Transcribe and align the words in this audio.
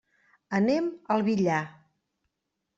Anem 0.59 0.87
al 1.17 1.25
Villar. 1.29 1.61